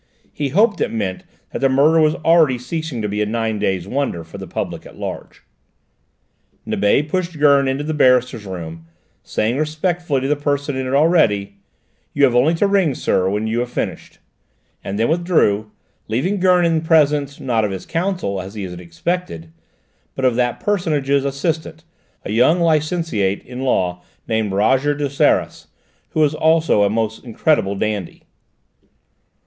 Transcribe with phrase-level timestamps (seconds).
[0.33, 3.87] He hoped it meant that the murder was already ceasing to be a nine days'
[3.87, 5.43] wonder for the public at large.
[6.65, 8.87] Nibet pushed Gurn into the barristers' room,
[9.21, 11.57] saying respectfully to the person in it already,
[12.13, 14.17] "You only have to ring, sir, when you have finished,"
[14.83, 15.69] and then withdrew,
[16.07, 19.51] leaving Gurn in presence, not of his counsel as he had expected,
[20.15, 21.83] but of that personage's assistant,
[22.25, 25.67] a young licentiate in law named Roger de Seras,
[26.09, 28.23] who was also a most incredible dandy.